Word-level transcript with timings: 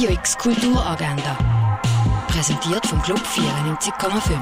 Radio 0.00 0.14
X 0.14 0.38
Kulturagenda. 0.38 1.36
Präsentiert 2.26 2.86
vom 2.86 3.02
Club 3.02 3.18
94,5. 3.18 4.32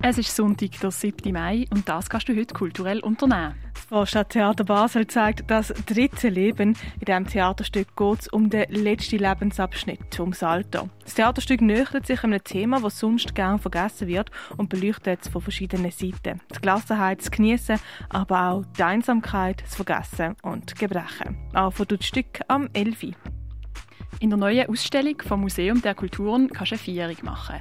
Es 0.00 0.16
ist 0.16 0.34
Sonntag, 0.34 0.70
der 0.80 0.90
7. 0.90 1.30
Mai, 1.30 1.66
und 1.70 1.86
das 1.86 2.08
kannst 2.08 2.30
du 2.30 2.34
heute 2.34 2.54
kulturell 2.54 3.00
unternehmen. 3.00 3.54
Das 3.74 3.84
Vorstadttheater 3.84 4.64
Basel 4.64 5.06
zeigt 5.08 5.50
das 5.50 5.74
dritte 5.84 6.30
Leben. 6.30 6.74
In 7.00 7.04
diesem 7.04 7.26
Theaterstück 7.26 7.94
geht 7.94 8.20
es 8.20 8.28
um 8.28 8.48
den 8.48 8.70
letzten 8.70 9.18
Lebensabschnitt, 9.18 10.18
ums 10.18 10.42
Alter. 10.42 10.88
Das 11.02 11.12
Theaterstück 11.12 11.60
nähert 11.60 12.06
sich 12.06 12.24
einem 12.24 12.42
Thema, 12.42 12.80
das 12.80 12.98
sonst 12.98 13.34
gern 13.34 13.58
vergessen 13.58 14.08
wird 14.08 14.30
und 14.56 14.70
beleuchtet 14.70 15.20
es 15.20 15.28
von 15.28 15.42
verschiedenen 15.42 15.90
Seiten. 15.90 16.40
Die 16.50 16.60
Gelassenheit, 16.62 17.20
das 17.20 17.30
Genießen, 17.30 17.78
aber 18.08 18.48
auch 18.48 18.64
die 18.78 18.84
Einsamkeit, 18.84 19.60
das 19.60 19.74
Vergessen 19.74 20.34
und 20.40 20.78
Gebrechen. 20.78 21.36
Auch 21.52 21.74
von 21.74 21.86
das 21.88 22.06
Stück 22.06 22.40
am 22.48 22.70
11. 22.72 23.12
In 24.24 24.30
der 24.30 24.38
neuen 24.38 24.66
Ausstellung 24.70 25.20
vom 25.20 25.42
Museum 25.42 25.82
der 25.82 25.94
Kulturen 25.94 26.48
kannst 26.48 26.72
du 26.72 26.76
eine 26.76 26.82
Feierung 26.82 27.24
machen. 27.24 27.60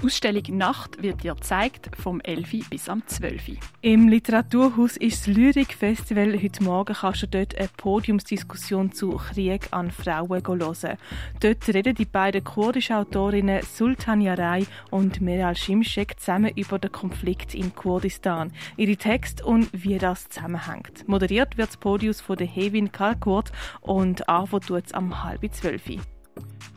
Die 0.00 0.06
Ausstellung 0.06 0.56
Nacht 0.56 1.02
wird 1.02 1.22
dir 1.22 1.34
gezeigt 1.34 1.90
vom 1.96 2.20
11. 2.20 2.70
bis 2.70 2.88
am 2.88 3.06
12. 3.06 3.58
Im 3.82 4.08
Literaturhaus 4.08 4.96
ist 4.96 5.26
das 5.26 5.36
Lyrik-Festival. 5.36 6.40
Heute 6.42 6.64
Morgen 6.64 6.94
kannst 6.94 7.22
du 7.22 7.28
dort 7.28 7.54
eine 7.56 7.68
Podiumsdiskussion 7.76 8.92
zu 8.92 9.10
Krieg 9.10 9.68
an 9.72 9.90
Frauen 9.90 10.42
hören. 10.46 10.96
Dort 11.40 11.68
reden 11.68 11.94
die 11.94 12.06
beiden 12.06 12.42
kurdischen 12.42 12.96
Autorinnen 12.96 13.62
Sultan 13.62 14.20
Yaray 14.22 14.66
und 14.90 15.20
Meral 15.20 15.54
Shimshek 15.54 16.18
zusammen 16.18 16.52
über 16.56 16.78
den 16.78 16.92
Konflikt 16.92 17.54
in 17.54 17.74
Kurdistan, 17.74 18.52
ihre 18.76 18.96
Texte 18.96 19.44
und 19.44 19.68
wie 19.72 19.98
das 19.98 20.28
zusammenhängt. 20.30 21.06
Moderiert 21.08 21.58
wird 21.58 21.68
das 21.68 21.76
Podium 21.76 22.14
von 22.14 22.38
Hevin 22.38 22.90
Kalkurt 22.90 23.52
und 23.80 24.28
Avo 24.28 24.60
tut 24.60 24.86
es 24.86 24.94
am 24.94 25.22
halb 25.22 25.42
zwölf. 25.52 25.82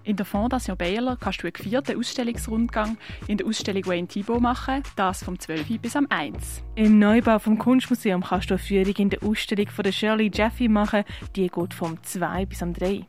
In 0.06 0.18
der 0.18 0.26
Fondation 0.26 0.76
Baylor 0.76 1.16
kannst 1.16 1.44
du 1.44 1.48
einen 1.48 1.56
vierten 1.56 1.98
Ausstellungsrundgang 1.98 2.98
in 3.28 3.38
der 3.38 3.48
Ausstellung 3.48 3.86
Wayne 3.86 4.08
Thibault 4.08 4.42
machen, 4.42 4.84
das 4.98 5.24
vom 5.24 5.40
12. 5.40 5.80
bis 5.80 5.96
am 5.96 6.08
1. 6.10 6.62
Im 6.76 7.00
Neubau 7.00 7.40
vom 7.40 7.58
Kunstmuseum 7.58 8.22
kannst 8.22 8.50
du 8.50 8.56
eine 8.56 8.60
Führung 8.60 8.96
in 8.98 9.10
der 9.10 9.24
Ausstellung 9.24 9.70
von 9.70 9.84
der 9.84 9.94
Shirley 9.94 10.30
Jeffy 10.34 10.68
machen, 10.68 11.06
die 11.38 11.48
geht 11.48 11.74
vom 11.74 12.04
2 12.04 12.46
bis 12.46 12.62
am 12.62 12.74
3. 12.74 13.06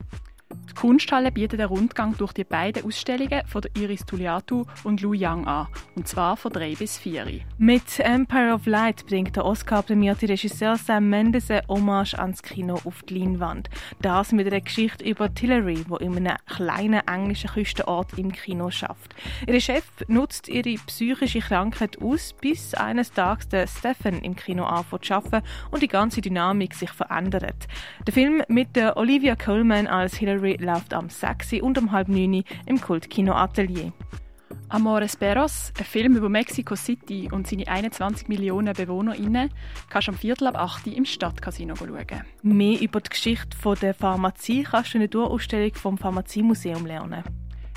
Die 0.74 0.80
Kunsthalle 0.80 1.30
bietet 1.30 1.60
einen 1.60 1.68
Rundgang 1.68 2.16
durch 2.18 2.32
die 2.32 2.42
beiden 2.42 2.84
Ausstellungen 2.84 3.46
von 3.46 3.62
Iris 3.78 4.04
Tuliatu 4.06 4.64
und 4.82 5.00
Lu 5.02 5.12
Yang 5.14 5.46
an, 5.46 5.68
und 5.94 6.08
zwar 6.08 6.36
von 6.36 6.52
3 6.52 6.74
bis 6.74 6.98
4. 6.98 7.26
Mit 7.58 8.00
Empire 8.00 8.52
of 8.52 8.66
Light 8.66 9.06
bringt 9.06 9.36
der 9.36 9.44
Oscar-prämierte 9.44 10.28
Regisseur 10.28 10.76
Sam 10.76 11.08
Mendes 11.08 11.48
eine 11.48 11.62
Hommage 11.68 12.18
ans 12.18 12.42
Kino 12.42 12.80
auf 12.84 13.04
die 13.04 13.20
Leinwand. 13.20 13.70
Das 14.02 14.32
mit 14.32 14.48
einer 14.48 14.60
Geschichte 14.60 15.04
über 15.04 15.32
Tillery, 15.32 15.84
wo 15.86 15.96
in 15.96 16.16
einem 16.16 16.36
kleinen 16.46 17.06
englischen 17.06 17.50
Küstenort 17.50 18.18
im 18.18 18.32
Kino 18.32 18.68
schafft. 18.72 19.14
Ihr 19.46 19.60
Chef 19.60 19.84
nutzt 20.08 20.48
ihre 20.48 20.74
psychische 20.86 21.38
Krankheit 21.38 22.02
aus, 22.02 22.32
bis 22.32 22.74
eines 22.74 23.12
Tages 23.12 23.48
der 23.48 23.68
Stephen 23.68 24.20
im 24.22 24.34
Kino 24.34 24.64
anfängt 24.64 25.04
zu 25.04 25.14
arbeiten 25.14 25.46
und 25.70 25.82
die 25.82 25.88
ganze 25.88 26.20
Dynamik 26.20 26.74
sich 26.74 26.90
verändert. 26.90 27.68
Der 28.04 28.12
Film 28.12 28.42
mit 28.48 28.74
der 28.74 28.96
Olivia 28.96 29.36
Colman 29.36 29.86
als 29.86 30.16
Hillary 30.16 30.63
läuft 30.64 30.94
am 30.94 31.08
6. 31.08 31.54
und 31.62 31.78
um 31.78 31.92
halb 31.92 32.08
9 32.08 32.44
im 32.66 32.80
Kultkino 32.80 33.34
Atelier. 33.34 33.92
Amores 34.68 35.16
Perros, 35.16 35.72
ein 35.78 35.84
Film 35.84 36.16
über 36.16 36.28
Mexico 36.28 36.74
City 36.74 37.28
und 37.30 37.46
seine 37.46 37.68
21 37.68 38.28
Millionen 38.28 38.74
BewohnerInnen, 38.74 39.50
kannst 39.88 40.08
du 40.08 40.12
am 40.12 40.18
Viertel 40.18 40.48
ab 40.48 40.56
8 40.56 40.86
im 40.88 41.04
Stadtcasino 41.04 41.76
schauen. 41.76 42.24
Mehr 42.42 42.80
über 42.80 43.00
die 43.00 43.10
Geschichte 43.10 43.56
der 43.80 43.94
Pharmazie 43.94 44.64
kannst 44.64 44.94
du 44.94 44.98
in 44.98 45.02
der 45.02 45.10
Tourausstellung 45.10 45.74
vom 45.74 45.98
Pharmaziemuseum 45.98 46.86
lernen. 46.86 47.24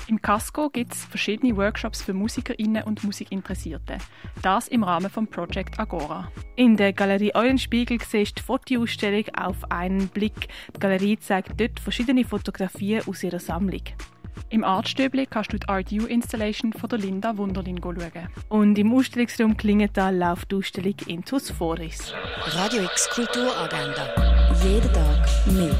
Im 0.08 0.22
Casco 0.22 0.70
gibt 0.70 0.94
es 0.94 1.04
verschiedene 1.04 1.54
Workshops 1.54 2.00
für 2.00 2.14
MusikerInnen 2.14 2.82
und 2.84 3.04
Musikinteressierte. 3.04 3.98
Das 4.40 4.66
im 4.68 4.82
Rahmen 4.82 5.10
vom 5.10 5.26
Project 5.26 5.78
Agora. 5.78 6.32
In 6.56 6.78
der 6.78 6.94
Galerie 6.94 7.34
Eulenspiegel 7.34 7.98
siehst 8.00 8.38
du 8.38 8.40
die 8.40 8.46
Fotoausstellung 8.46 9.24
auf 9.36 9.70
einen 9.70 10.08
Blick. 10.08 10.48
Die 10.74 10.80
Galerie 10.80 11.18
zeigt 11.18 11.60
dort 11.60 11.78
verschiedene 11.78 12.24
Fotografien 12.24 13.02
aus 13.06 13.22
ihrer 13.22 13.38
Sammlung. 13.38 13.82
Im 14.48 14.64
Artstöbli 14.64 15.26
kannst 15.26 15.52
du 15.52 15.58
die 15.58 15.68
Art 15.68 15.92
U 15.92 16.06
Installation 16.06 16.72
von 16.72 16.88
der 16.88 17.00
Linda 17.00 17.36
Wunderlin 17.36 17.78
schauen. 17.82 18.28
Und 18.48 18.78
im 18.78 18.94
Ausstellungsraum 18.94 19.58
Klingenthal 19.58 20.16
läuft 20.16 20.50
die 20.50 20.56
Ausstellung 20.56 20.94
Intus 21.06 21.50
Foris. 21.50 22.14
Radio 22.46 22.84
X 22.84 23.10
Kulturagenda. 23.10 24.54
Jeden 24.64 24.90
Tag 24.90 25.28
mehr. 25.52 25.74